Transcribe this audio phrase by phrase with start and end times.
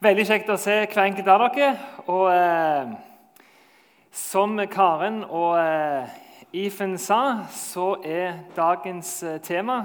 [0.00, 1.66] Veldig kjekt å se hver enkelt av dere.
[2.08, 2.92] Og eh,
[4.16, 6.14] som Karen og eh,
[6.56, 9.76] Ifen sa, så er dagens eh, tema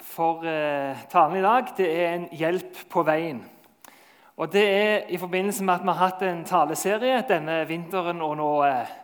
[0.00, 3.44] for eh, talen i dag det er en hjelp på veien.
[4.40, 8.24] Og Det er i forbindelse med at vi har hatt en taleserie denne vinteren.
[8.24, 8.98] og Nå, eh,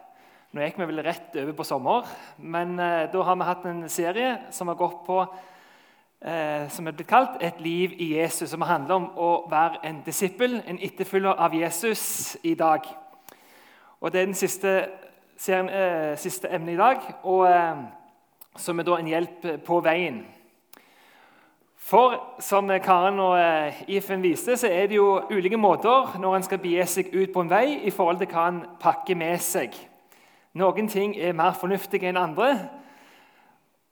[0.56, 2.08] nå gikk vi vel rett over på sommer,
[2.38, 5.26] men eh, da har vi hatt en serie som har gått på
[6.24, 10.02] eh, som er blitt kalt 'Et liv i Jesus', som handler om å være en
[10.06, 12.80] disippel, en etterfølger av Jesus i dag.
[14.00, 14.86] Og Det er den siste,
[15.36, 17.76] serien, eh, siste emnet i dag, og, eh,
[18.56, 20.26] som er da en hjelp på veien.
[21.76, 26.42] For som Karen og eh, Ifen viste, så er det jo ulike måter når en
[26.42, 29.74] skal begi seg ut på en vei i forhold til hva en pakker med seg.
[30.54, 32.68] Noen ting er mer fornuftige enn andre.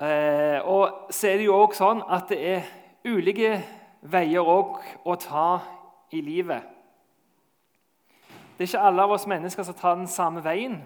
[0.02, 2.66] Eh, og så er det jo òg sånn at det er
[3.08, 3.56] ulike
[4.06, 5.48] veier å ta
[6.14, 6.62] i livet.
[8.54, 10.80] Det er ikke alle av oss mennesker som tar den samme veien.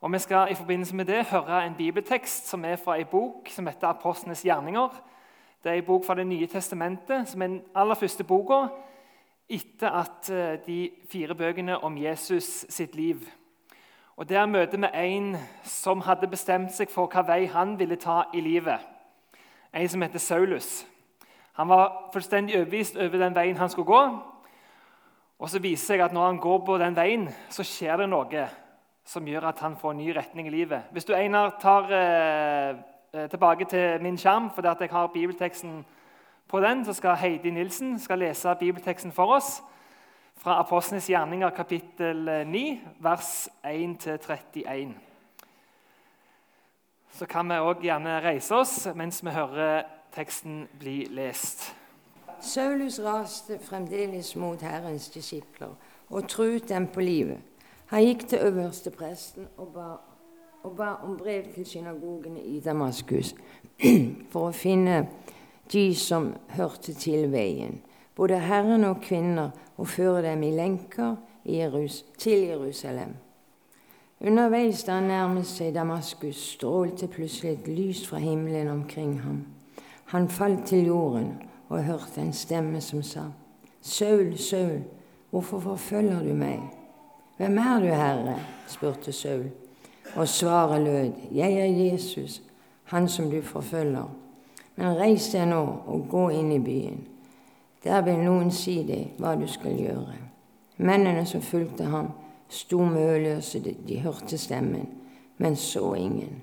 [0.00, 3.48] Og Vi skal i forbindelse med det høre en bibeltekst som er fra en bok
[3.50, 4.94] som heter 'Apostlenes gjerninger'.
[5.64, 8.68] Det er en bok fra Det nye testamentet, som er den aller første boka
[9.48, 13.16] etter at eh, de fire bøkene om Jesus sitt liv
[14.18, 18.24] og Der møter vi en som hadde bestemt seg for hva vei han ville ta
[18.34, 18.82] i livet.
[19.70, 20.86] En som heter Saulus.
[21.54, 24.00] Han var fullstendig overbevist over den veien han skulle gå.
[25.38, 28.08] Og så viser det seg at når han går på den veien, så skjer det
[28.10, 28.48] noe
[29.06, 30.90] som gjør at han får en ny retning i livet.
[30.90, 32.74] Hvis du Einar, tar eh,
[33.14, 35.84] eh tilbake til min skjerm, fordi jeg har bibelteksten
[36.48, 39.62] på den, så skal Heidi Nilsen skal lese bibelteksten for oss
[40.38, 44.88] fra Apostlenes gjerninger kapittel 9, vers 1-31.
[47.12, 49.82] Så kan vi òg gjerne reise oss mens vi hører
[50.14, 51.72] teksten bli lest.
[52.40, 55.74] Saulus raste fremdeles mot Herrens disipler
[56.08, 57.42] og truet dem på livet.
[57.90, 59.88] Han gikk til øverstepresten og ba,
[60.62, 63.34] og ba om brev til synagogene i Damaskus
[64.32, 65.08] for å finne
[65.72, 67.80] de som hørte til veien
[68.18, 71.16] både herren og kvinner, og føre dem i lenker
[72.18, 73.14] til Jerusalem.
[74.20, 79.44] Underveis da han nærmet seg Damaskus, strålte plutselig et lys fra himmelen omkring ham.
[80.10, 81.36] Han falt til jorden
[81.68, 83.28] og hørte en stemme som sa,
[83.80, 84.82] Saul, Saul,
[85.30, 86.58] hvorfor forfølger du meg?
[87.36, 88.38] Hvem er du, Herre?
[88.66, 89.46] spurte Saul.
[90.16, 92.42] Og svaret lød, Jeg er Jesus,
[92.84, 94.08] han som du forfølger.
[94.76, 97.06] Men reis deg nå og gå inn i byen.
[97.88, 100.18] Der vil noen si deg hva du skal gjøre.
[100.76, 102.10] Mennene som fulgte ham,
[102.52, 104.90] sto møløse, de hørte stemmen,
[105.38, 106.42] men så ingen.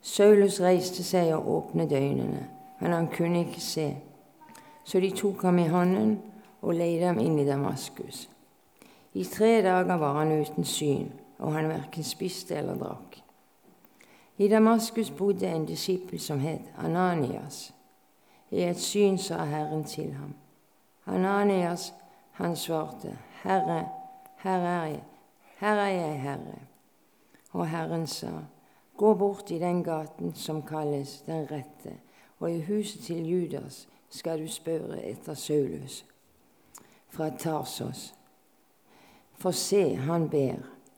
[0.00, 2.46] Saulus reiste seg og åpnet øynene,
[2.80, 3.86] men han kunne ikke se.
[4.84, 6.18] Så de tok ham i hånden
[6.62, 8.30] og leide ham inn i Damaskus.
[9.14, 13.20] I tre dager var han uten syn, og han verken spiste eller drakk.
[14.38, 17.74] I Damaskus bodde en disippel som het Ananias.
[18.50, 20.32] I et syn sa Herren til ham.
[21.06, 21.92] Ananias,
[22.32, 23.88] han svarte, Herre,
[24.36, 25.02] her er jeg,
[25.58, 26.58] her er jeg, Herre.
[27.52, 28.30] Og Herren sa,
[28.96, 31.96] Gå bort i den gaten som kalles Den rette,
[32.38, 36.04] og i huset til Judas skal du spørre etter Saulus
[37.08, 38.14] fra Tarsos.
[39.34, 40.54] For se, han ber,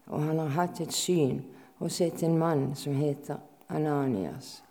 [0.07, 1.41] og han har hatt et syn
[1.79, 3.37] og sett en mann som heter
[3.69, 4.63] Ananias.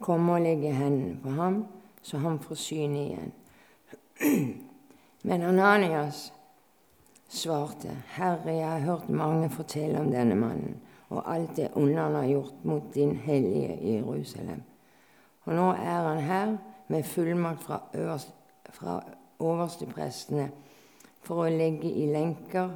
[0.00, 1.64] Kom og legge hendene på ham,
[2.02, 3.32] så han får syn igjen.
[5.22, 6.32] Men Ananias
[7.28, 10.76] svarte, Herre, jeg har hørt mange fortelle om denne mannen
[11.08, 14.62] og alt det onde han har gjort mot din hellige Jerusalem.
[15.44, 16.56] Og nå er han her
[16.88, 18.34] med fullmakt fra, øverst,
[18.70, 19.00] fra
[19.38, 20.48] oversteprestene
[21.22, 22.70] for å legge i lenker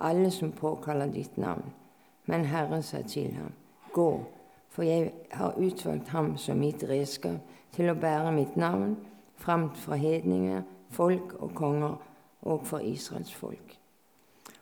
[0.00, 1.64] alle som påkaller ditt navn.
[2.26, 3.52] Men Herren sa til ham,
[3.92, 4.24] Gå,
[4.68, 7.40] for jeg har utvalgt ham som mitt redskap
[7.74, 8.96] til å bære mitt navn
[9.36, 11.96] fram fra hedninger folk og konger
[12.42, 13.76] og for Israels folk.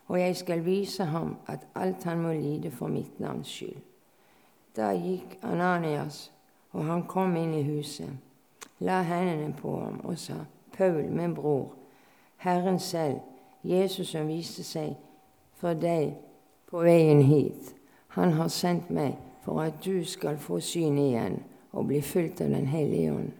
[0.08, 3.82] Og jeg skal vise ham at alt han må lide for mitt navns skyld.
[4.76, 6.32] Da gikk Ananias,
[6.72, 8.10] og han kom inn i huset,
[8.78, 10.44] la hendene på ham og sa,
[10.76, 11.72] Paul, min bror,
[12.36, 13.18] Herren selv,
[13.64, 14.94] Jesus som viste seg
[15.58, 16.14] for deg
[16.70, 17.74] på veien hit,
[18.14, 21.40] han har sendt meg for at du skal få syn igjen
[21.72, 23.32] og bli fylt av Den hellige ånd.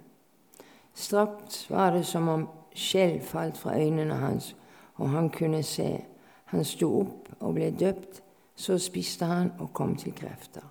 [0.95, 2.49] Straks var det som om
[2.79, 4.57] skjell falt fra øynene hans,
[4.97, 6.05] og han kunne se.
[6.45, 8.23] Han sto opp og ble døpt.
[8.59, 10.65] Så spiste han og kom til krefter.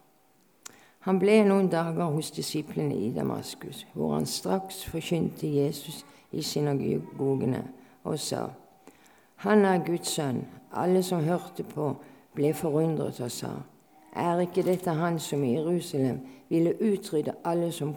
[1.08, 6.02] Han ble noen dager hos disiplene i Damaskus, hvor han straks forkynte Jesus
[6.32, 7.64] i synagogene
[8.04, 8.50] og sa:"
[9.36, 10.48] Han er Guds sønn.
[10.74, 11.96] Alle som hørte på,
[12.36, 13.54] ble forundret og sa:"
[14.16, 16.20] Er ikke dette han som i Jerusalem
[16.50, 17.94] ville utrydde alle som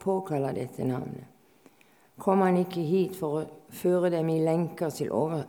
[0.00, 1.33] påkaller dette navnet?
[2.18, 5.44] Kom han ikke hit for å føre dem i lenker til, over,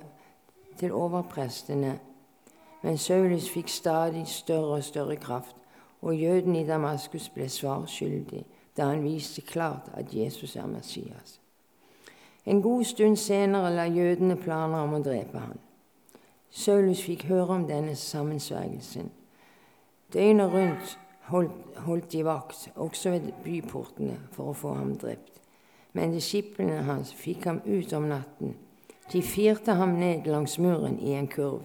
[0.80, 1.94] til overprestene?
[2.82, 5.56] Men Saulus fikk stadig større og større kraft,
[6.02, 8.44] og jøden i Damaskus ble svarskyldig
[8.78, 11.40] da han viste klart at Jesus er Messias.
[12.46, 15.58] En god stund senere la jødene planer om å drepe ham.
[16.52, 19.10] Saulus fikk høre om denne sammensvergelsen.
[20.14, 20.98] Døgnet rundt
[21.32, 25.35] holdt, holdt de vakt, også ved byportene, for å få ham drept.
[25.96, 28.56] Men disiplene hans fikk ham ut om natten.
[29.12, 31.64] De firte ham ned langs muren i en kurv.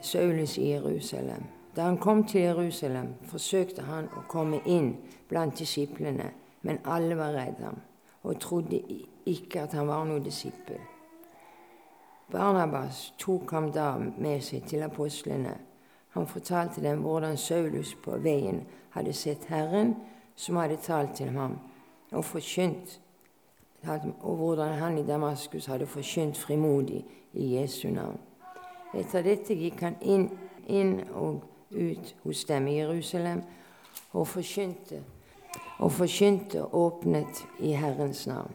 [0.00, 1.48] Saulus i Jerusalem.
[1.76, 4.96] Da han kom til Jerusalem, forsøkte han å komme inn
[5.28, 6.32] blant disiplene,
[6.66, 7.78] men alle var redd ham
[8.22, 8.80] og trodde
[9.24, 10.80] ikke at han var noen disippel.
[12.30, 15.54] Barnabas tok ham da med seg til apostlene.
[16.14, 18.64] Han fortalte dem hvordan Saulus på veien
[18.94, 19.94] hadde sett Herren
[20.36, 21.56] som hadde talt til ham,
[22.10, 23.00] og forkynt
[24.20, 28.18] og hvordan han i Damaskus hadde forkynt frimodig i Jesu navn.
[28.94, 30.26] Etter dette gikk han inn,
[30.68, 33.42] inn og ut hos dem i Jerusalem
[34.12, 35.00] og forkynte
[35.80, 38.52] og forkynte åpnet i Herrens navn.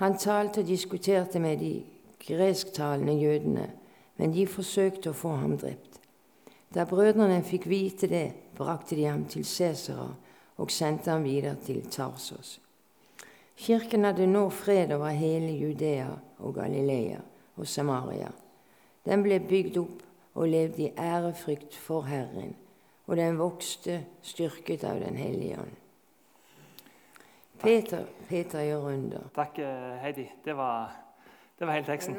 [0.00, 1.84] Han talte og diskuterte med de
[2.26, 3.70] gresktalende jødene,
[4.16, 6.00] men de forsøkte å få ham drept.
[6.74, 10.08] Da brødrene fikk vite det, brakte de ham til Cæsara
[10.56, 12.60] og sendte ham videre til Tarsos.
[13.56, 17.22] Kirken hadde nå fred over hele Judea og Galilea
[17.56, 18.28] og Samaria.
[19.06, 20.02] Den ble bygd opp
[20.36, 22.56] og levde i ærefrykt for Herren,
[23.06, 25.76] og den vokste styrket av Den hellige ånd.
[27.62, 29.28] Peter, Peter gjør under.
[29.34, 30.32] Takk, eh, Heidi.
[30.44, 30.92] Det var,
[31.58, 32.16] det var hele teksten.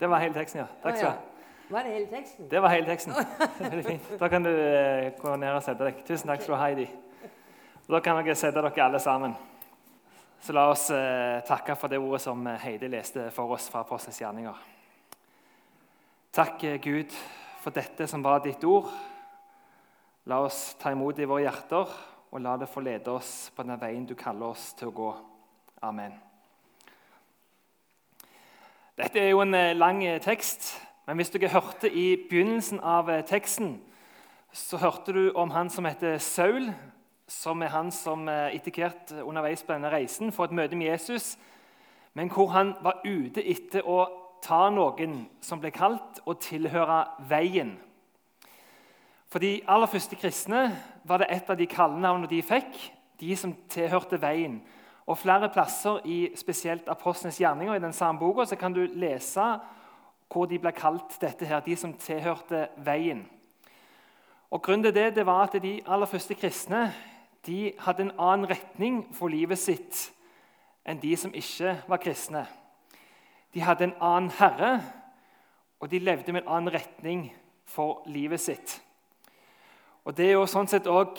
[0.00, 0.66] Det var hele teksten, ja.
[0.82, 1.36] Takk skal du ha.
[1.70, 2.50] Var det hele teksten?
[2.50, 3.12] Det var hele teksten.
[3.70, 4.20] Veldig fint.
[4.20, 4.50] Da kan du
[5.18, 6.04] gå ned og sette deg.
[6.06, 6.86] Tusen takk skal du ha, Heidi.
[7.90, 9.34] Da kan dere sette dere alle sammen.
[10.40, 14.20] Så la oss eh, takke for det ordet som Heidi leste for oss fra Apostelens
[14.20, 14.64] gjerninger.
[16.36, 17.14] Takk, Gud,
[17.62, 18.92] for dette som var ditt ord.
[20.26, 21.96] La oss ta imot det i våre hjerter
[22.36, 25.10] og la det få lede oss på den veien du kaller oss til å gå.
[25.86, 26.16] Amen.
[28.96, 30.70] Dette er jo en eh, lang eh, tekst,
[31.06, 33.76] men hvis dere hørte i begynnelsen av eh, teksten,
[34.56, 36.70] så hørte du om han som heter Saul,
[37.26, 41.34] som er han som etter hvert underveis på denne reisen får et møte med Jesus,
[42.14, 44.04] men hvor han var ute etter å
[44.44, 47.74] ta noen som ble kalt å tilhøre veien.
[49.26, 50.68] For de aller første kristne
[51.04, 52.78] var det et av de kallenavnene de fikk,
[53.18, 54.60] de som tilhørte veien.
[55.06, 59.44] Og Flere plasser i spesielt apostlenes gjerninger i den samme boka så kan du lese
[60.32, 63.24] hvor de ble kalt dette her, de som tilhørte veien.
[64.50, 66.88] Og Grunnen til det, det var at de aller første kristne
[67.46, 70.12] de hadde en annen retning for livet sitt
[70.86, 72.44] enn de som ikke var kristne.
[73.54, 74.82] De hadde en annen herre,
[75.80, 77.22] og de levde med en annen retning
[77.64, 78.82] for livet sitt.
[80.04, 81.18] Og Det er jo sånn sett òg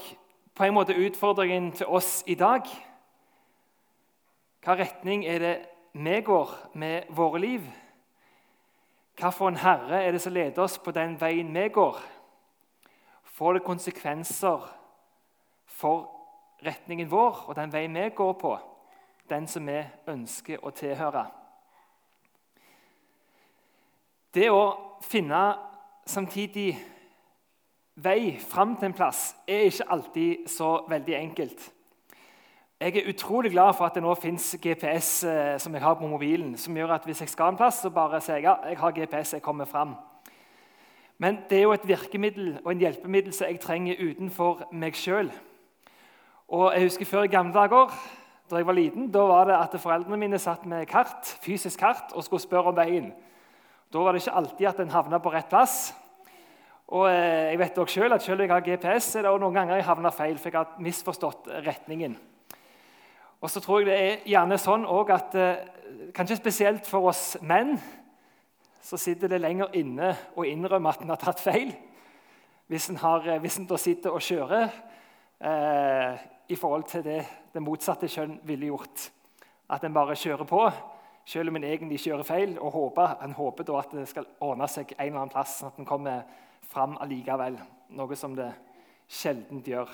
[0.56, 2.64] på en måte utfordringen til oss i dag.
[4.64, 5.56] Hva retning er det
[5.94, 7.68] vi går med våre liv?
[9.18, 12.00] Hvilken herre er det som leder oss på den veien vi går?
[13.24, 14.70] Får det konsekvenser
[15.66, 16.17] for
[16.66, 18.58] retningen vår og den veien vi går på,
[19.30, 21.26] den som vi ønsker å tilhøre?
[24.34, 24.64] Det å
[25.02, 25.42] finne
[26.08, 26.70] samtidig
[27.98, 31.72] vei fram til en plass er ikke alltid så veldig enkelt.
[32.80, 36.08] Jeg er utrolig glad for at det nå fins GPS eh, som jeg har på
[36.08, 38.78] mobilen, som gjør at hvis jeg skal en plass, så bare sier jeg ja, jeg
[38.78, 39.96] har GPS, jeg kommer fram.
[41.18, 45.32] Men det er jo et virkemiddel og en hjelpemiddel som jeg trenger utenfor meg sjøl.
[46.48, 47.92] Jeg husker før i gamle dager,
[48.48, 52.14] da jeg var liten, da var det at foreldrene mine satt med kart, fysisk kart
[52.16, 53.10] og skulle spørre om veien.
[53.92, 55.90] Da var det ikke alltid at en havna på rett plass.
[56.88, 59.42] Og eh, jeg vet også selv at selv om jeg har GPS, er det også
[59.44, 62.16] noen ganger jeg havner feil, for jeg har misforstått retningen.
[63.42, 65.66] Og så tror jeg det er gjerne sånn at eh,
[66.16, 67.76] Kanskje spesielt for oss menn
[68.84, 71.74] så sitter det lenger inne å innrømme at en har tatt feil.
[72.72, 74.70] Hvis en, eh, sitter og kjører
[75.42, 77.22] eh, i forhold til det
[77.54, 79.10] det motsatte kjønn ville gjort.
[79.74, 80.62] At en bare kjører på,
[81.28, 84.68] selv om en egentlig kjører feil, og håper, en håper da at det skal ordne
[84.72, 85.58] seg en eller annen plass.
[85.60, 86.24] sånn at en kommer
[86.70, 87.58] fram allikevel,
[87.98, 88.52] noe som det
[89.10, 89.90] sjelden gjør.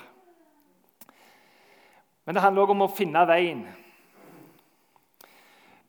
[2.24, 3.64] Men det handler òg om å finne veien.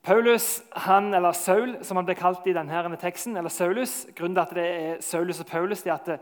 [0.05, 4.43] Paulus, han, eller Saul, som han ble kalt i denne teksten, eller Saulus Grunnen til
[4.43, 6.19] at det er Saulus og Paulus, er at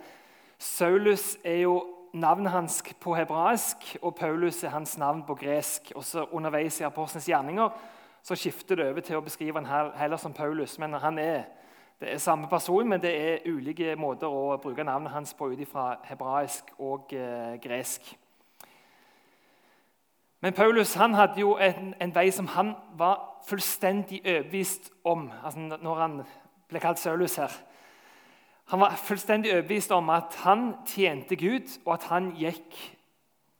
[0.58, 1.74] Saulus er jo
[2.14, 5.92] navnet hans på hebraisk, og Paulus er hans navn på gresk.
[5.96, 7.70] Også underveis i Apostlenes gjerninger
[8.24, 10.78] så skifter det over til å beskrive han heller som Paulus.
[10.80, 11.44] Men han er,
[12.00, 15.66] det er samme person, men det er ulike måter å bruke navnet hans på ut
[15.68, 18.14] fra hebraisk og eh, gresk.
[20.44, 25.80] Men Paulus han hadde jo en, en, vei som han var fullstendig overbevist om altså
[25.82, 26.18] når han
[26.68, 27.52] ble kalt Saulus her.
[28.72, 32.78] Han var fullstendig overbevist om at han tjente Gud, og at han gikk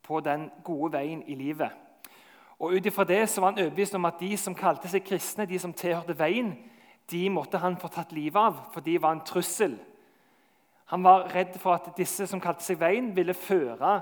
[0.04, 1.72] på den gode veien i livet.
[2.60, 5.46] Og Ut ifra det så var han overbevist om at de som kalte seg kristne,
[5.46, 6.54] de som tilhørte veien,
[7.12, 9.76] de måtte han få tatt livet av, for de var en trussel.
[10.86, 14.02] Han var redd for at disse som kalte seg veien, ville føre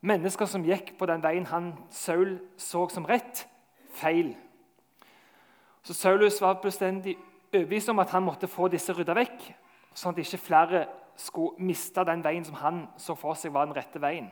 [0.00, 3.42] Mennesker som gikk på den veien han Saul så som rett,
[3.92, 4.32] feil.
[5.84, 7.18] Så Saulus var bestendig
[7.52, 9.50] overbevist om at han måtte få disse rydda vekk,
[9.94, 10.84] sånn at ikke flere
[11.20, 14.30] skulle miste den veien som han så for seg var den rette veien.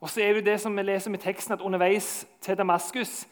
[0.00, 3.24] Og så er det det som vi leser med teksten, at Underveis til Damaskus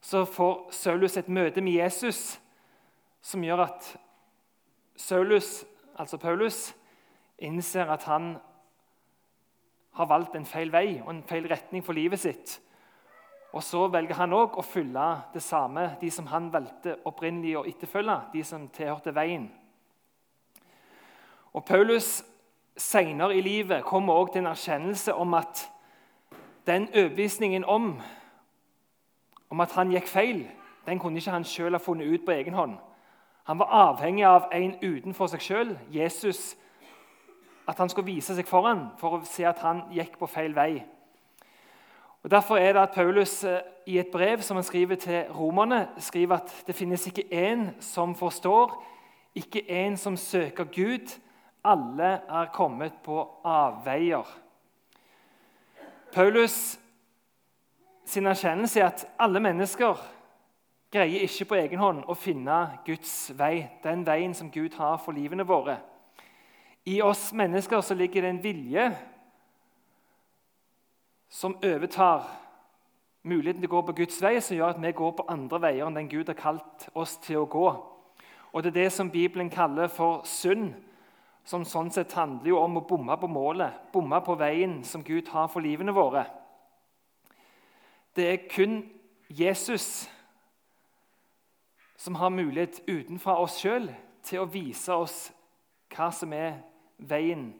[0.00, 2.38] så får Saulus et møte med Jesus
[3.20, 3.88] som gjør at
[4.96, 5.64] Saulus,
[5.98, 6.74] altså Paulus,
[7.38, 8.36] innser at han
[9.96, 12.60] har valgt en feil vei og en feil retning for livet sitt.
[13.52, 17.64] Og Så velger han òg å følge det samme, de som han valgte opprinnelig å
[17.66, 19.48] etterfølge, de som tilhørte veien.
[21.52, 22.24] Og Paulus
[22.76, 25.70] senere i livet kommer også til en erkjennelse om at
[26.66, 28.00] den overbevisningen om,
[29.50, 30.46] om at han gikk feil,
[30.86, 32.78] den kunne ikke han sjøl ha funnet ut på egen hånd.
[33.44, 36.56] Han var avhengig av en utenfor seg sjøl, Jesus,
[37.68, 40.84] at han skulle vise seg foran for å se at han gikk på feil vei.
[42.22, 45.88] Og Derfor er det at Paulus eh, i et brev som han skriver til romerne,
[45.98, 48.74] skriver at det finnes ikke én som forstår,
[49.34, 51.08] ikke én som søker Gud.
[51.64, 54.24] Alle er kommet på avveier.
[56.12, 56.78] Paulus
[58.04, 60.00] sin erkjennelse er at alle mennesker
[60.90, 65.14] greier ikke på egen hånd å finne Guds vei, den veien som Gud har for
[65.14, 65.78] livene våre.
[66.88, 68.86] I oss mennesker så ligger det en vilje
[71.30, 72.26] som overtar
[73.22, 75.86] muligheten til å gå på Guds vei, som gjør at vi går på andre veier
[75.86, 77.68] enn den Gud har kalt oss til å gå.
[78.50, 80.72] Og Det er det som Bibelen kaller for synd,
[81.44, 85.28] som sånn sett handler jo om å bomme på målet, bomme på veien som Gud
[85.32, 86.26] har for livene våre.
[88.16, 88.82] Det er kun
[89.28, 90.08] Jesus
[92.00, 93.90] som har mulighet utenfra oss sjøl
[94.24, 95.18] til å vise oss
[95.94, 96.60] hva som er
[96.96, 97.50] veien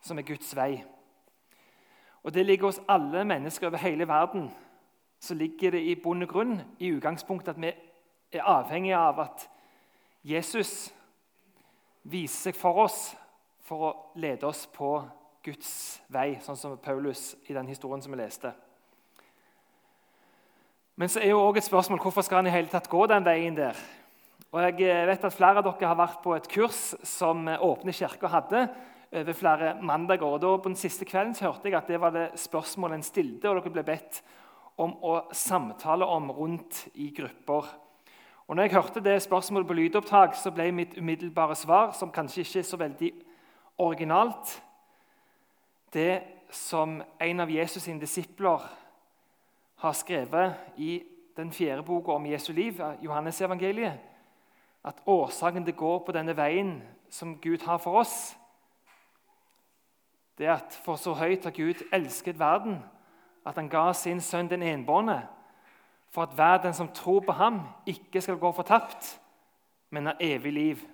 [0.00, 0.82] som er Guds vei.
[2.22, 4.50] Og Det ligger hos alle mennesker over hele verden.
[5.20, 7.72] Så ligger det i og grunn i utgangspunktet at vi
[8.32, 9.48] er avhengige av at
[10.24, 10.94] Jesus
[12.02, 13.16] viser seg for oss
[13.70, 14.96] for å lede oss på
[15.46, 18.50] Guds vei, sånn som Paulus i den historien som vi leste.
[20.98, 23.24] Men så er jo også et spørsmål hvorfor skal han i hele tatt gå den
[23.24, 23.78] veien der.
[24.50, 27.62] Og jeg eh, vet at Flere av dere har vært på et kurs som eh,
[27.62, 28.66] Åpne kirker hadde
[29.10, 30.26] over flere mandager.
[30.26, 33.06] og da På den siste kvelden så hørte jeg at det var det spørsmålet en
[33.06, 34.20] stilte, og dere ble bedt
[34.82, 37.70] om å samtale om rundt i grupper.
[38.46, 42.44] Og når jeg hørte det spørsmålet på lydopptak, så ble mitt umiddelbare svar, som kanskje
[42.44, 43.10] ikke er så veldig
[43.80, 44.62] originalt,
[45.92, 48.66] det som en av Jesus' sine disipler
[49.80, 51.02] har skrevet i
[51.36, 53.98] den fjerde boka om Jesu liv, Johannes evangeliet,
[54.84, 56.78] at årsaken til å gå på denne veien
[57.10, 58.36] som Gud har for oss,
[60.38, 62.78] det er at for så høyt har Gud elsket verden,
[63.46, 65.18] at han ga sin sønn den enbårne,
[66.10, 69.20] for at hver den som tror på ham, ikke skal gå fortapt,
[69.90, 70.86] men har evig liv.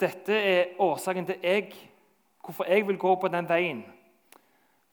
[0.00, 1.72] Dette er årsaken til jeg,
[2.44, 3.84] hvorfor jeg vil gå på den veien.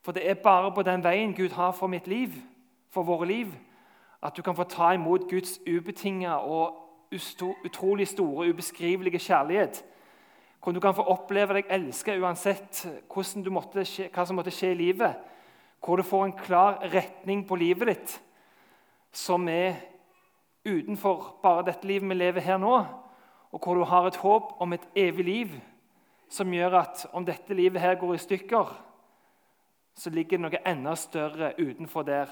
[0.02, 2.30] For det er bare på den veien Gud har for mitt liv,
[2.90, 3.48] for våre liv,
[4.24, 6.80] at du kan få ta imot Guds ubetinga og
[7.66, 9.86] utrolig store, ubeskrivelige kjærlighet.
[10.64, 12.86] Hvor du kan få oppleve deg elsket uansett
[13.52, 13.84] måtte,
[14.14, 15.16] hva som måtte skje i livet.
[15.84, 18.22] Hvor du får en klar retning på livet ditt
[19.14, 19.76] som er
[20.66, 23.03] utenfor bare dette livet vi lever her nå.
[23.54, 25.58] Og hvor du har et håp om et evig liv
[26.30, 28.72] som gjør at om dette livet her går i stykker,
[29.96, 32.32] så ligger det noe enda større utenfor der.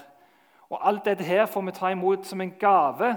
[0.70, 3.14] Og Alt dette her får vi ta imot som en gave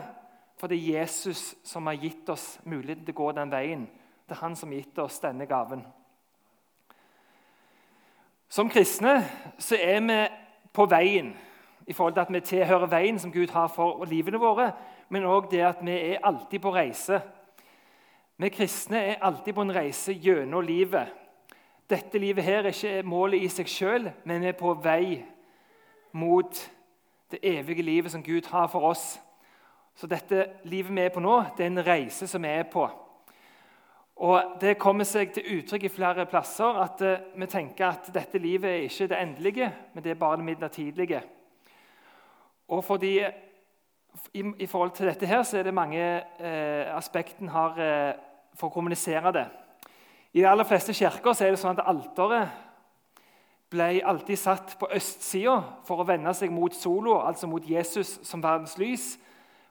[0.57, 3.85] for det er Jesus som har gitt oss muligheten til å gå den veien.
[4.25, 5.83] Det er han som har gitt oss denne gaven.
[8.49, 9.17] Som kristne
[9.59, 10.19] så er vi
[10.73, 11.35] på veien.
[11.87, 14.71] i forhold til at vi tilhører veien som Gud har for livene våre,
[15.09, 17.21] men òg det at vi er alltid på reise.
[18.37, 21.07] Vi kristne er alltid på en reise gjennom livet.
[21.87, 25.21] Dette livet her er ikke målet i seg sjøl, men vi er på vei
[26.11, 26.59] mot
[27.31, 29.05] det evige livet som Gud har for oss.
[29.95, 32.83] Så dette livet vi er på nå, det er en reise som vi er på.
[34.15, 38.39] Og Det kommer seg til uttrykk i flere plasser at uh, vi tenker at dette
[38.39, 41.23] livet er ikke det endelige, men det er bare det midlertidige.
[42.67, 43.21] Og fordi,
[44.33, 46.01] i, i, forhold til dette her, så er det mange
[46.39, 48.13] eh, aspekter har eh,
[48.55, 49.45] for å kommunisere det.
[50.35, 52.63] I de aller fleste kirker er det sånn at alteret
[53.71, 55.57] ble alltid satt på østsida
[55.87, 59.15] for å vende seg mot solo, altså mot Jesus som verdens lys,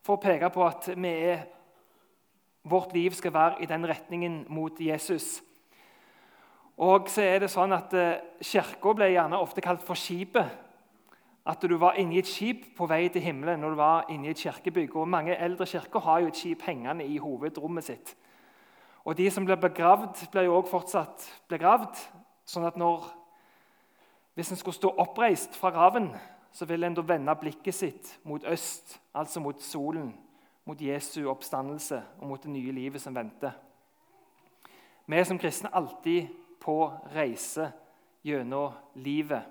[0.04, 1.46] for å peke på at er,
[2.64, 5.38] vårt liv skal være i den retningen mot Jesus.
[6.80, 10.63] Og så er det sånn at eh, Kirka ble gjerne ofte kalt for skipet.
[11.46, 14.40] At du var inni et skip på vei til himmelen når du var inni et
[14.40, 14.96] kirkebygg.
[14.96, 18.16] Og Mange eldre kirker har jo et skip hengende i hovedrommet sitt.
[19.04, 21.96] Og De som blir begravd, blir jo også fortsatt begravd.
[22.44, 23.04] sånn at når,
[24.34, 26.10] Hvis en skulle stå oppreist fra graven,
[26.52, 30.14] så vil en da vende blikket sitt mot øst, altså mot solen,
[30.64, 33.52] mot Jesu oppstandelse og mot det nye livet som venter.
[35.06, 36.28] Vi er som kristne alltid
[36.60, 37.72] på reise
[38.24, 39.42] gjennom livet.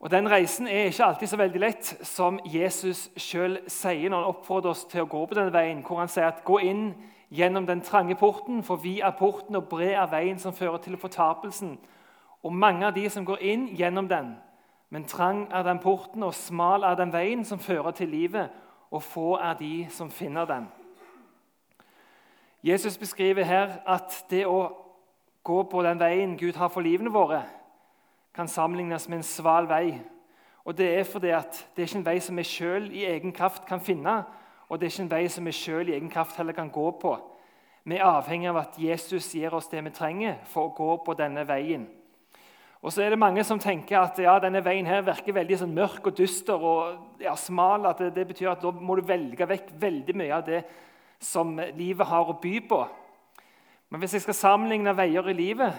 [0.00, 4.32] Og Den reisen er ikke alltid så veldig lett, som Jesus sjøl sier når han
[4.34, 5.82] oppfordrer oss til å gå på denne veien.
[5.82, 6.94] hvor Han sier at 'gå inn
[7.30, 10.96] gjennom den trange porten, for vi er porten, og bred er veien som fører til
[10.96, 11.78] fortapelsen.'
[12.42, 14.36] Og mange av de som går inn gjennom den,
[14.90, 18.50] men trang er den porten, og smal er den veien som fører til livet,
[18.90, 20.68] og få er de som finner den.
[22.62, 24.72] Jesus beskriver her at det å
[25.44, 27.42] gå på den veien Gud har for livene våre,
[28.36, 30.00] kan sammenlignes med en sval vei.
[30.66, 33.32] Og Det er fordi at det er ikke en vei som vi sjøl i egen
[33.32, 34.24] kraft kan finne,
[34.68, 36.90] og det er ikke en vei som vi sjøl i egen kraft heller kan gå
[37.00, 37.16] på.
[37.86, 41.14] Vi er avhengig av at Jesus gir oss det vi trenger for å gå på
[41.14, 41.86] denne veien.
[42.82, 45.74] Og så er det Mange som tenker at ja, denne veien her virker veldig sånn
[45.74, 47.86] mørk og dyster og ja, smal.
[47.86, 50.64] at det, det, betyr at Da må du velge vekk veldig mye av det
[51.22, 52.80] som livet har å by på.
[53.88, 55.78] Men hvis jeg skal sammenligne veier i livet,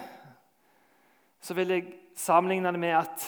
[1.40, 1.86] så vil jeg
[2.18, 3.24] sammenligne det med at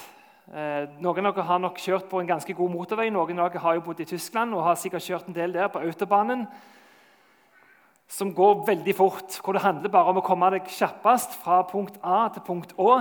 [0.52, 3.08] eh, noen av dere har nok kjørt på en ganske god motorvei.
[3.14, 5.70] Noen av dere har jo bodd i Tyskland og har sikkert kjørt en del der
[5.72, 6.44] på autobanen.
[8.10, 12.00] Som går veldig fort, hvor det handler bare om å komme deg kjappest fra punkt
[12.02, 12.94] A til punkt Å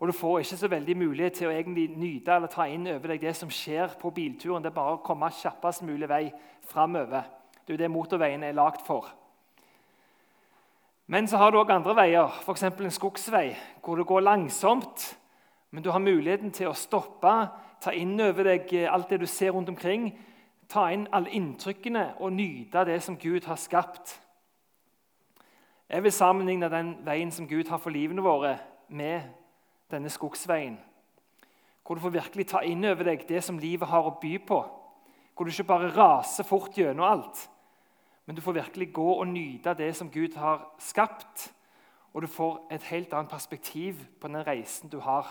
[0.00, 3.12] og du får ikke så veldig mulighet til å egentlig nyte eller ta inn over
[3.12, 4.62] deg det som skjer på bilturen.
[4.64, 6.22] Det er bare å komme kjappest mulig vei
[6.70, 7.26] framover.
[7.60, 9.10] Det er jo det motorveien er lagd for.
[11.10, 12.62] Men så har du òg andre veier, f.eks.
[12.62, 15.18] en skogsvei, hvor det går langsomt.
[15.74, 17.32] Men du har muligheten til å stoppe,
[17.82, 20.12] ta inn over deg alt det du ser rundt omkring.
[20.70, 24.20] Ta inn alle inntrykkene og nyte det som Gud har skapt.
[25.90, 29.26] Jeg vil sammenligne den veien som Gud har for livene våre, med
[29.90, 30.78] denne skogsveien.
[31.82, 34.62] Hvor du får virkelig ta inn over deg det som livet har å by på.
[35.34, 37.48] Hvor du ikke bare raser fort gjennom alt,
[38.30, 41.52] men du får virkelig gå og nyte det som Gud har skapt.
[42.12, 45.26] Og du får et helt annet perspektiv på den reisen du har.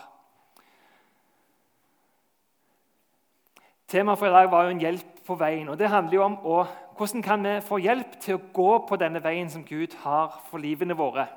[3.87, 5.69] Temaet for i dag var jo en hjelp på veien.
[5.69, 6.65] og Det handler jo om å,
[6.97, 10.57] hvordan kan vi få hjelp til å gå på denne veien som Gud har for
[10.59, 11.27] livene våre.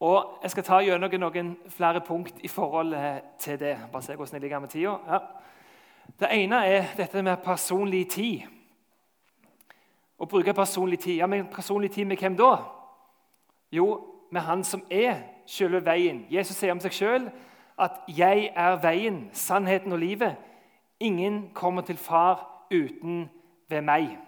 [0.00, 3.76] Og Jeg skal ta gjennom noen flere punkt i forhold eh, til det.
[3.92, 4.96] Bare se hvordan jeg ligger med tida.
[5.06, 5.18] Ja.
[6.20, 8.59] Det ene er dette med personlig tid.
[10.20, 11.16] Å bruke personlig tid.
[11.22, 12.56] Ja, men personlig tid med hvem da?
[13.72, 13.86] Jo,
[14.30, 16.26] med han som er selve veien.
[16.30, 17.30] Jesus sier om seg sjøl
[17.78, 20.36] at 'jeg er veien, sannheten og livet'.
[21.00, 23.30] Ingen kommer til far uten
[23.68, 24.18] ved meg.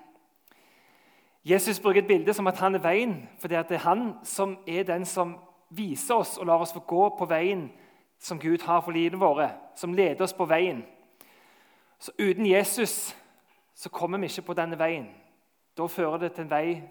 [1.45, 4.83] Jesus bruker et bilde som at han er veien, fordi det er han som er
[4.83, 5.37] den som
[5.71, 7.71] viser oss og lar oss få gå på veien
[8.19, 10.85] som Gud har for livene våre, som leder oss på veien.
[11.99, 13.17] Så uten Jesus
[13.75, 15.09] så kommer vi ikke på denne veien.
[15.77, 16.83] Da fører det til en vei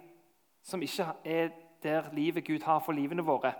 [0.63, 1.49] som ikke er
[1.83, 3.53] der livet Gud har for livene våre.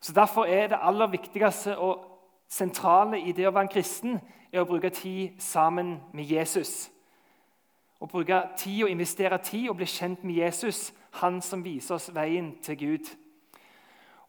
[0.00, 2.04] Så Derfor er det aller viktigste og
[2.48, 4.20] sentrale i det å være en kristen
[4.52, 6.90] er å bruke tid sammen med Jesus.
[8.00, 12.10] Å bruke tid og investere tid og bli kjent med Jesus, han som viser oss
[12.14, 13.10] veien til Gud.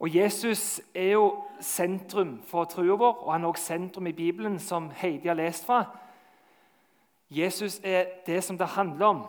[0.02, 1.26] Og Jesus er jo
[1.62, 5.66] sentrum for troa vår, og han er også sentrum i Bibelen, som Heidi har lest
[5.66, 5.86] fra.
[7.30, 9.22] Jesus er det som det handler om.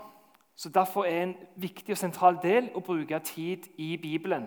[0.62, 4.44] Så Derfor er en viktig og sentral del å bruke tid i Bibelen.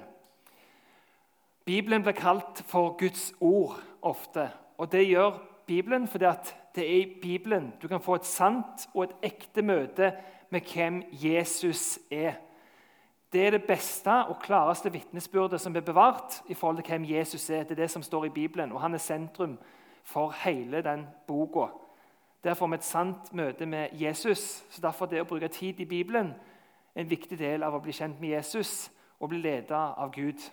[1.66, 4.46] Bibelen blir kalt for Guds ord ofte.
[4.78, 6.32] og Det gjør Bibelen fordi
[6.76, 10.14] det er i Bibelen du kan få et sant og et ekte møte
[10.50, 12.34] med hvem Jesus er.
[13.34, 17.50] Det er det beste og klareste vitnesbyrdet som er bevart i forhold til hvem Jesus
[17.50, 17.64] er.
[17.64, 19.60] Det er det som står i Bibelen, og han er sentrum
[20.04, 21.85] for hele den boka.
[22.46, 24.66] Der får vi et sant møte med Jesus.
[24.70, 26.28] så Derfor det å bruke tid i Bibelen
[26.96, 30.44] er en viktig del av å bli kjent med Jesus og bli ledet av Gud.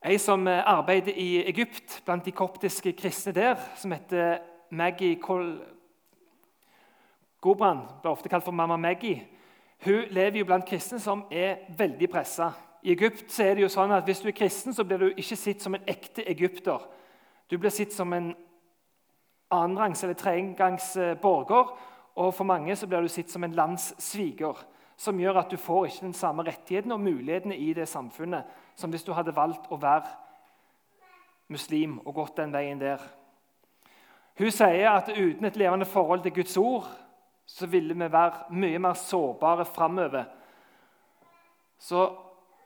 [0.00, 4.38] Ei som arbeider i Egypt blant de koptiske kristne der, som heter
[4.70, 5.58] Maggie Col
[7.44, 9.26] Gobran, blir ofte kalt for Mamma Maggie,
[9.84, 12.48] hun lever jo blant kristne som er veldig pressa.
[12.82, 15.08] I Egypt så er det jo sånn at Hvis du er kristen, så blir du
[15.12, 16.80] ikke sett som en ekte egypter.
[17.50, 18.32] Du blir sett som en
[19.50, 21.76] annenrangs- eller tredjegangs eh, borger.
[22.16, 24.56] Og for mange så blir du sett som en landssviger,
[24.96, 28.44] som gjør at du får ikke den samme rettigheten og mulighetene i det samfunnet
[28.76, 30.08] som hvis du hadde valgt å være
[31.52, 33.02] muslim og gått den veien der.
[34.38, 36.88] Hun sier at uten et levende forhold til Guds ord
[37.46, 40.24] så ville vi være mye mer sårbare framover.
[41.78, 42.08] Så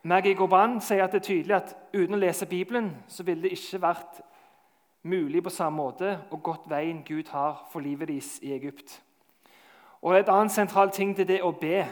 [0.02, 3.52] Maggie Goban sier at det er tydelig at uten å lese Bibelen så ville det
[3.58, 4.22] ikke vært
[5.02, 9.00] mulig på samme måte og gått veien Gud har for livet deres i Egypt.
[10.02, 11.84] Og Et annet sentralt ting til det å be.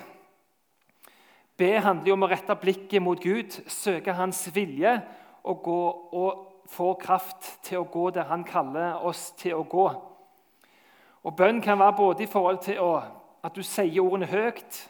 [1.58, 4.94] Be handler jo om å rette blikket mot Gud, søke Hans vilje
[5.44, 5.80] og, gå,
[6.12, 9.88] og få kraft til å gå der Han kaller oss til å gå.
[11.24, 12.92] Og Bønn kan være både i forhold til å,
[13.44, 14.88] at du sier ordene høyt,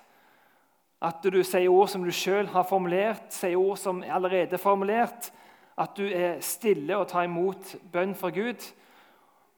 [1.00, 5.30] at du sier ord som du sjøl har formulert, sier ord som er allerede formulert,
[5.78, 8.64] at du er stille og tar imot bønn fra Gud.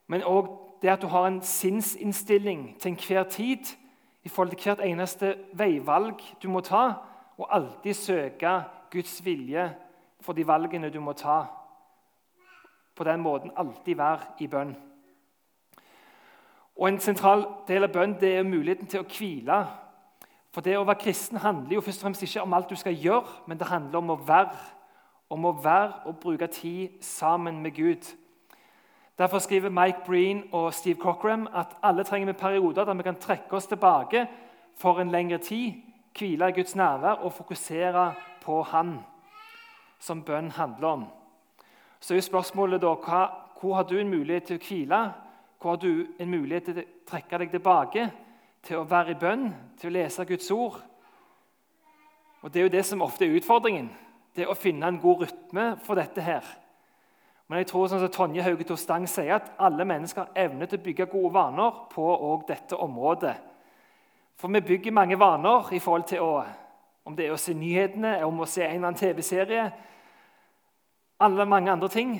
[0.06, 0.50] Men òg
[0.82, 3.76] det at du har en sinnsinnstilling til enhver tid
[4.22, 6.92] i forhold til hvert eneste veivalg du må ta,
[7.38, 9.74] og alltid søke Guds vilje
[10.20, 11.44] for de valgene du må ta.
[12.94, 14.76] På den måten alltid være i bønn.
[16.76, 19.64] Og En sentral del av bønn det er muligheten til å hvile.
[20.50, 22.96] For det å være kristen handler jo først og fremst ikke om alt du skal
[22.96, 24.56] gjøre, men det handler om å være.
[25.30, 28.16] Om å være og bruke tid sammen med Gud.
[29.18, 33.20] Derfor skriver Mike Breen og Steve Cochram at alle trenger vi perioder der vi kan
[33.20, 34.26] trekke oss tilbake
[34.76, 35.72] for en lengre tid,
[36.18, 38.98] hvile i Guds nærvær og fokusere på Han,
[39.98, 41.04] som bønn handler om.
[42.00, 43.28] Så er spørsmålet da, hva,
[43.60, 45.12] Hvor har du en mulighet til å hvile?
[45.60, 48.06] hvor har du en mulighet til å trekke deg tilbake,
[48.64, 50.78] til å være i bønn, til å lese Guds ord.
[52.40, 53.90] Og Det er jo det som ofte er utfordringen,
[54.36, 56.22] det å finne en god rytme for dette.
[56.22, 56.44] her.
[57.50, 60.78] Men jeg tror sånn som Tonje Hauge Stang sier at alle mennesker har evne til
[60.78, 63.34] å bygge gode vaner på dette området.
[64.38, 66.44] For vi bygger mange vaner i forhold til å,
[67.04, 69.64] om det er å se nyhetene, om å se en eller annen TV-serie,
[71.20, 72.14] alle mange andre ting.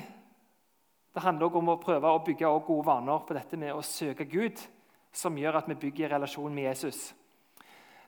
[1.15, 4.27] Det handler også om å prøve å bygge gode vaner på dette med å søke
[4.27, 4.59] Gud,
[5.11, 7.13] som gjør at vi bygger relasjon med Jesus.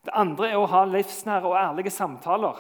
[0.04, 2.60] Det andre er å ha livsnære og ærlige samtaler.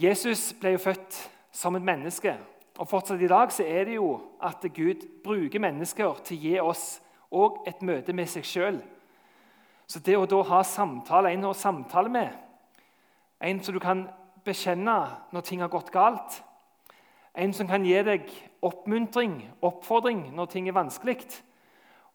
[0.00, 1.16] Jesus ble jo født
[1.52, 2.32] som et menneske.
[2.78, 6.60] og Fortsatt i dag så er det jo at Gud bruker mennesker til å gi
[6.60, 6.84] oss
[7.30, 8.78] òg et møte med seg sjøl.
[9.86, 12.30] Så det å da ha samtale, en å samtale med,
[13.40, 14.06] en som du kan
[14.44, 14.94] bekjenne
[15.34, 16.38] når ting har gått galt,
[17.36, 18.30] en som kan gi deg
[18.64, 21.18] oppmuntring, oppfordring, når ting er vanskelig.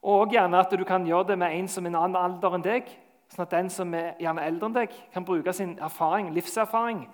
[0.02, 2.65] Og gjerne at du kan gjøre det med en som er en annen alder enn
[2.65, 2.89] deg.
[3.30, 7.06] Sånn at den som er gjerne eldre enn deg, kan bruke sin erfaring, livserfaring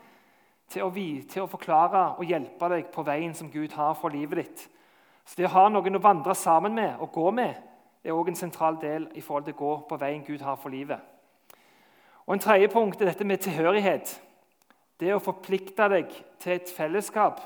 [0.72, 4.14] til å, vite, til å forklare og hjelpe deg på veien som Gud har for
[4.14, 4.64] livet ditt.
[5.26, 7.56] Så Det å ha noen å vandre sammen med og gå med
[8.04, 10.74] er også en sentral del i forhold til å gå på veien Gud har for
[10.74, 11.00] livet.
[12.26, 14.22] Og En tredje punkt er dette med tilhørighet.
[15.00, 17.42] Det å forplikte deg til et fellesskap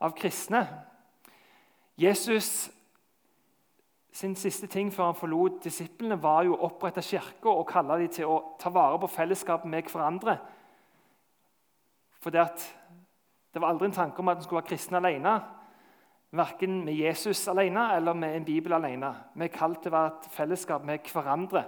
[0.00, 0.66] av kristne.
[1.96, 2.70] Jesus
[4.18, 8.08] sin siste ting før han forlot disiplene, var jo å opprette kirka og kalle dem
[8.10, 10.38] til å ta vare på fellesskapet med hverandre.
[12.22, 12.48] For det,
[13.54, 15.38] var aldri en tanke om at en skulle være kristen alene.
[16.34, 19.14] Verken med Jesus alene eller med en bibel alene.
[19.34, 21.64] Vi er kalt til å være et fellesskap med hverandre.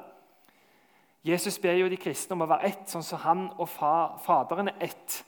[1.25, 4.87] Jesus ber jo de kristne om å være ett, sånn som han og Faderen er
[4.89, 5.25] ett.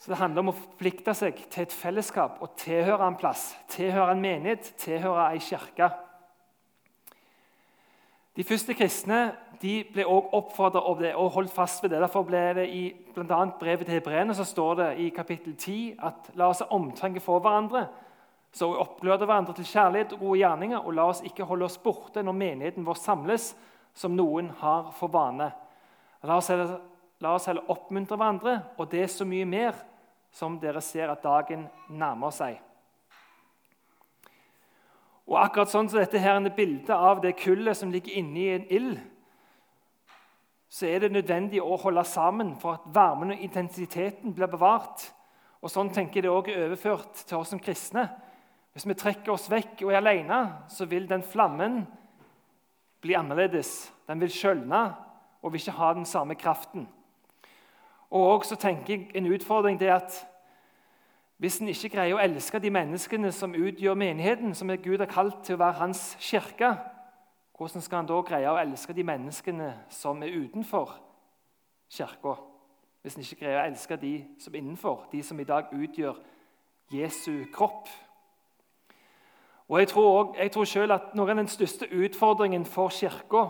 [0.00, 4.14] Så Det handler om å forplikte seg til et fellesskap og tilhøre en plass, tilhøre
[4.14, 5.90] en menighet, tilhøre ei kirke.
[8.36, 12.00] De første kristne de ble også oppfordret av det og holdt fast ved det.
[12.00, 13.40] Derfor ble det i bl.a.
[13.60, 17.42] brevet til hebreerne så står det i kapittel 10 at la oss ha omtanke for
[17.42, 17.88] hverandre,
[18.52, 21.78] så vi oppgløder hverandre til kjærlighet og gode gjerninger, og la oss ikke holde oss
[21.82, 23.52] borte når menigheten vår samles,
[23.94, 25.50] som noen har for vane.
[26.26, 26.78] La oss heller,
[27.20, 29.78] la oss heller oppmuntre hverandre, og det er så mye mer
[30.34, 32.58] som dere ser at dagen nærmer seg.
[35.30, 38.66] Og akkurat sånn som dette her er bildet av det kullet som ligger inni en
[38.66, 38.98] ild,
[40.70, 45.08] så er det nødvendig å holde sammen for at varmen og intensiteten blir bevart.
[45.62, 48.06] Og Sånn tenker jeg det også er overført til oss som kristne.
[48.74, 50.38] Hvis vi trekker oss vekk og er alene,
[50.70, 51.82] så vil den flammen
[53.02, 53.90] bli annerledes.
[54.06, 54.82] Den vil skjølne
[55.42, 56.86] og vil ikke ha den samme kraften.
[58.10, 60.26] Og også tenker jeg En utfordring er at
[61.40, 65.38] hvis en ikke greier å elske de menneskene som utgjør menigheten, som Gud har kalt
[65.46, 66.74] til å være hans kirke,
[67.56, 70.92] hvordan skal han da greie å elske de menneskene som er utenfor
[71.88, 72.34] kirka?
[73.00, 76.20] Hvis en ikke greier å elske de som er innenfor, de som i dag utgjør
[76.92, 77.88] Jesu kropp.
[79.68, 83.46] Og Jeg tror, også, jeg tror selv at Noe av den største utfordringen for Kirka,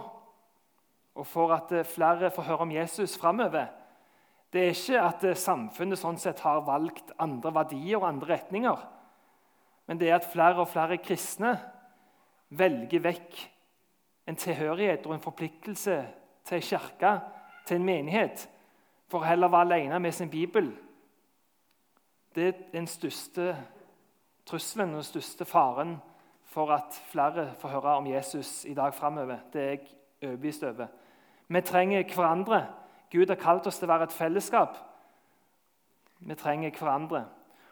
[1.14, 3.66] og for at flere får høre om Jesus framover,
[4.52, 8.82] det er ikke at eh, samfunnet sånn sett har valgt andre verdier og andre retninger.
[9.86, 11.54] Men det er at flere og flere kristne
[12.50, 13.40] velger vekk
[14.30, 15.96] en tilhørighet og en forpliktelse
[16.46, 17.12] til en kirke,
[17.66, 18.46] til en menighet,
[19.10, 20.70] for heller å være alene med sin bibel.
[22.34, 23.54] Det er den største
[24.46, 25.96] trusselen og den største faren
[26.50, 29.42] for at flere får høre om Jesus i dag framover.
[29.52, 29.88] Det er jeg
[30.22, 30.86] overbevist over.
[31.48, 32.66] Vi trenger hverandre.
[33.10, 34.76] Gud har kalt oss til å være et fellesskap.
[36.20, 37.24] Vi trenger hverandre.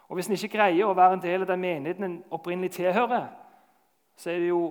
[0.08, 3.26] Og Hvis en ikke greier å være en del av den menigheten en opprinnelig tilhører,
[4.16, 4.62] så er det jo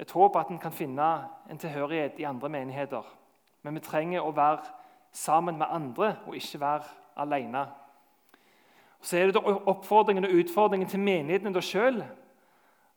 [0.00, 1.08] et håp at en kan finne
[1.50, 3.04] en tilhørighet i andre menigheter.
[3.62, 4.64] Men vi trenger å være
[5.12, 7.66] sammen med andre og ikke være alene.
[9.00, 12.02] Så er det oppfordringen og utfordringen til menigheten sjøl.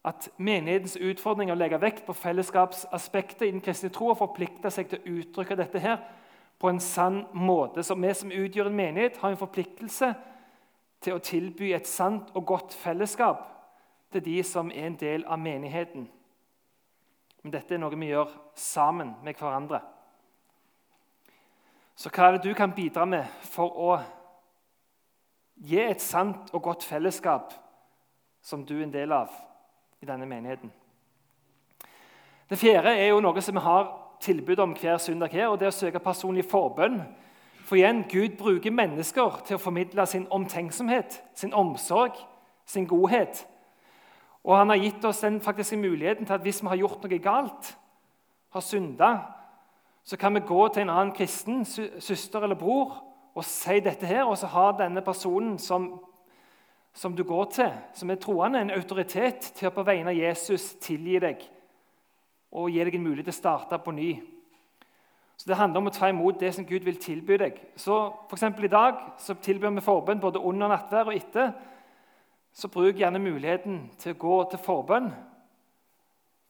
[0.04, 4.72] At menighetens utfordring er å legge vekt på fellesskapsaspektet i den kristne tro og forplikte
[4.72, 6.02] seg til å uttrykke dette her
[6.64, 7.84] på en sann måte.
[7.84, 10.14] Så vi som utgjør en menighet, har en forpliktelse
[11.04, 13.42] til å tilby et sant og godt fellesskap
[14.16, 16.06] til de som er en del av menigheten.
[17.44, 19.82] Men dette er noe vi gjør sammen med hverandre.
[22.00, 23.98] Så hva er det du kan bidra med for å
[25.68, 27.52] gi et sant og godt fellesskap
[28.40, 29.36] som du er en del av
[30.00, 30.72] i denne menigheten?
[32.48, 33.92] Det fjerde er jo noe som vi har
[34.24, 37.02] tilbud om hver søndag her, og det å søke personlig forbønn.
[37.64, 42.18] For igjen, Gud bruker mennesker til å formidle sin omtenksomhet, sin omsorg,
[42.66, 43.46] sin godhet.
[44.44, 47.20] Og han har gitt oss den faktiske muligheten til at hvis vi har gjort noe
[47.24, 47.72] galt,
[48.54, 49.12] har synda,
[50.04, 53.00] så kan vi gå til en annen kristen, søster eller bror,
[53.34, 55.88] og si dette her, og så har denne personen som,
[56.94, 60.74] som du går til, som er troende, en autoritet til å på vegne av Jesus
[60.84, 61.48] tilgi deg
[62.54, 64.14] og gi deg en mulighet til å starte på ny.
[65.38, 67.60] Så Det handler om å ta imot det som Gud vil tilby deg.
[67.76, 71.54] Så for I dag så tilbyr vi forbønn både under nattvær og etter.
[72.54, 75.12] Så bruk gjerne muligheten til å gå til forbønn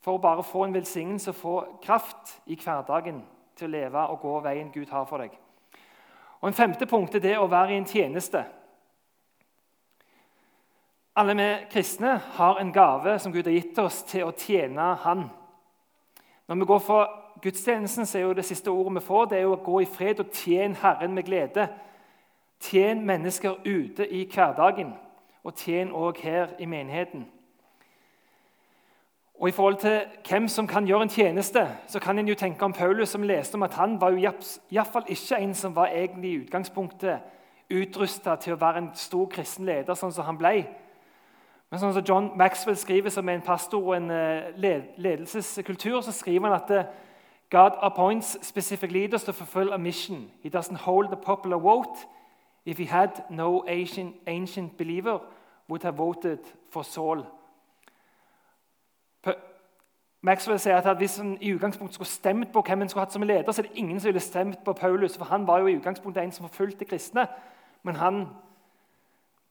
[0.04, 3.22] for å bare få en velsignelse og få kraft i hverdagen
[3.56, 5.32] til å leve og gå veien Gud har for deg.
[6.40, 8.44] Og En femte punkt er det å være i en tjeneste.
[11.16, 15.30] Alle vi kristne har en gave som Gud har gitt oss til å tjene Han.
[16.48, 17.10] Når vi går for
[17.42, 19.88] gudstjenesten, så er jo det siste ordet vi får, det er jo å gå i
[19.88, 21.68] fred og tjene Herren med glede.
[22.60, 24.92] Tjen mennesker ute i hverdagen,
[25.44, 27.26] og tjen òg her i menigheten.
[29.34, 32.64] Og I forhold til hvem som kan gjøre en tjeneste, så kan en jo tenke
[32.64, 34.30] om Paulus, som leste om at han var jo
[34.70, 37.18] iallfall ikke en som var egentlig i utgangspunktet
[37.70, 40.64] utrusta til å være en stor kristen leder, sånn som han ble.
[41.70, 44.52] Men sånn som John Maxwell skriver som er en pastor og en eh,
[44.96, 46.90] ledelseskultur, så skriver han at eh,
[47.50, 50.30] God appoints specific leaders to fulfill a mission.
[50.42, 52.06] He doesn't hold the popular vote.
[52.64, 55.18] If he had no ancient, ancient believer,
[55.68, 56.38] would have voted
[56.70, 57.24] for Saul.
[60.24, 63.22] Maxwell sier at Hvis han i utgangspunktet skulle stemt på hvem han skulle hatt som
[63.22, 65.76] leder, så er det ingen som ville stemt på Paulus, for han var jo i
[65.76, 67.26] utgangspunktet en som forfulgte kristne.
[67.82, 68.26] Men han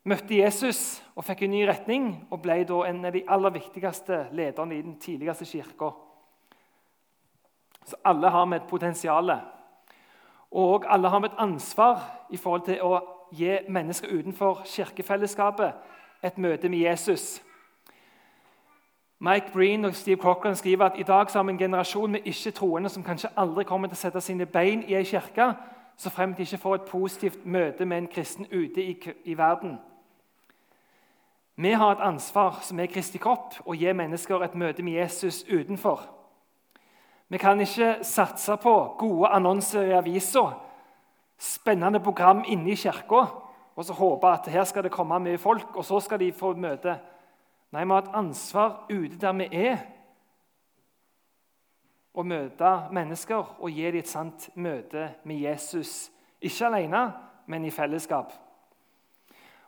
[0.03, 4.27] møtte Jesus og fikk en ny retning og ble da en av de aller viktigste
[4.35, 5.91] lederne i den tidligste kirka.
[7.85, 9.31] Så alle har vi et potensial.
[10.51, 12.99] Og alle har vi et ansvar i forhold til å
[13.33, 15.73] gi mennesker utenfor kirkefellesskapet
[16.23, 17.41] et møte med Jesus.
[19.19, 22.89] Mike Breen og Steve Cochran skriver at i dag har vi en generasjon med ikke-troende
[22.89, 25.53] som kanskje aldri kommer til å sette sine bein i ei kirke,
[25.97, 29.79] så fremt de ikke får et positivt møte med en kristen ute i, i verden.
[31.55, 35.43] Vi har et ansvar som er Kristi kropp, å gi mennesker et møte med Jesus
[35.49, 36.01] utenfor.
[37.29, 40.47] Vi kan ikke satse på gode annonser i avisa,
[41.37, 43.25] spennende program inne i kirka
[43.75, 46.53] og så håpe at her skal det komme mye folk, og så skal de få
[46.53, 46.97] møte.
[47.73, 49.77] Nei, vi har et ansvar ute der vi er,
[52.13, 56.11] å møte mennesker og gi dem et sant møte med Jesus.
[56.37, 57.07] Ikke alene,
[57.49, 58.35] men i fellesskap.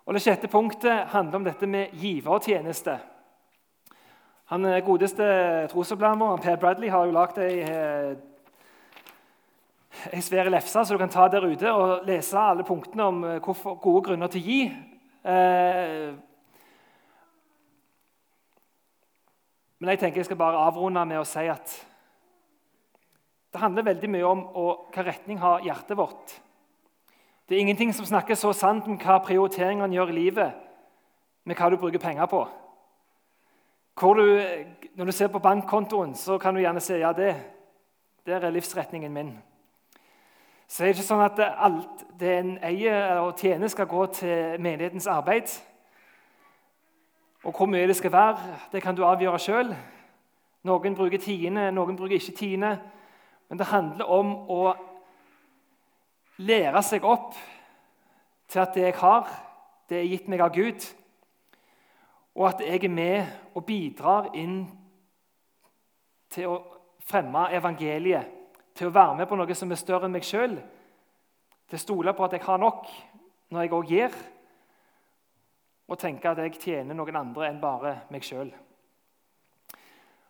[0.05, 2.99] Og Det sjette punktet handler om dette med givertjeneste.
[4.53, 5.25] Han eh, godeste
[5.71, 8.13] trosopplæren vår, Per Bradley, har jo lagd ei, eh,
[10.13, 13.39] ei svær lefse så du kan ta der ute og lese alle punktene om eh,
[13.41, 14.61] hvorfor, gode grunner til å gi.
[19.81, 21.73] Men jeg tenker jeg skal bare avrunde med å si at
[23.49, 26.35] det handler veldig mye om hva retning har hjertet vårt.
[27.49, 30.53] Det er ingenting som snakker så sant om hva prioriteringene gjør i livet,
[31.45, 32.39] med hva du bruker penger på.
[34.01, 34.23] Du,
[34.95, 37.36] når du ser på bankkontoen, så kan du gjerne si ja, det
[38.25, 39.38] der er livsretningen min.
[40.67, 44.58] Så det er ikke sånn at alt det en eier og tjener, skal gå til
[44.58, 45.53] menighetens arbeid.
[47.45, 49.75] Og hvor mye det skal være, det kan du avgjøre sjøl.
[50.65, 52.73] Noen bruker tiende, noen bruker ikke tiende.
[53.49, 54.62] Men det handler om å
[56.38, 57.34] lære seg opp
[58.52, 59.30] til at det jeg har,
[59.89, 60.86] det er gitt meg av Gud.
[62.36, 64.65] Og at jeg er med og bidrar inn
[66.34, 66.58] til å
[67.06, 68.32] fremme evangeliet.
[68.76, 70.58] Til å være med på noe som er større enn meg sjøl.
[71.69, 72.89] Til å stole på at jeg har nok
[73.54, 74.19] når jeg òg gir.
[75.88, 78.52] Og tenke at jeg tjener noen andre enn bare meg sjøl.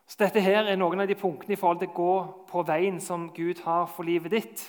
[0.06, 2.15] Så Dette her er noen av de punktene i forhold til å gå
[2.52, 4.65] på veien som Gud har for livet ditt.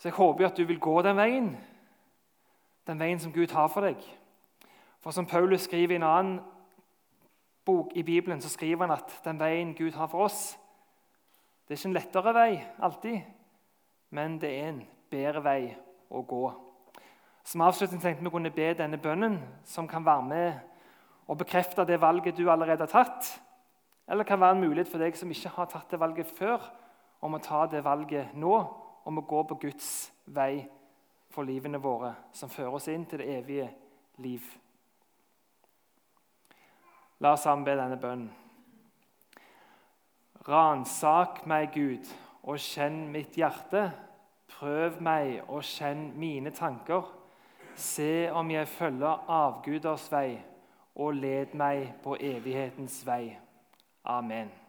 [0.00, 1.50] Så jeg håper at du vil gå den veien,
[2.88, 4.00] den veien som Gud har for deg.
[5.04, 6.38] For som Paulus skriver i en annen
[7.68, 10.56] bok i Bibelen, så skriver han at den veien Gud har for oss,
[11.68, 13.20] det er ikke en lettere vei alltid,
[14.10, 14.80] men det er en
[15.12, 15.60] bedre vei
[16.10, 16.40] å gå.
[17.46, 19.36] Som avslutning tenkte vi kunne be denne bønnen,
[19.68, 23.28] som kan være med og bekrefte det valget du allerede har tatt.
[24.08, 26.64] Eller kan være en mulighet for deg som ikke har tatt det valget før,
[27.22, 28.56] om å ta det valget nå,
[29.04, 30.64] om å gå på Guds vei
[31.30, 33.70] for livene våre, som fører oss inn til det evige
[34.22, 34.44] liv.
[37.20, 38.30] La oss sammen be denne bønnen.
[40.48, 42.06] Ransak meg, Gud,
[42.48, 43.90] og kjenn mitt hjerte.
[44.50, 47.04] Prøv meg og kjenn mine tanker.
[47.76, 50.40] Se om jeg følger avguders vei
[50.96, 53.36] og led meg på evighetens vei.
[54.04, 54.59] Amen.